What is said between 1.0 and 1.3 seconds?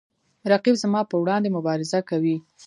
په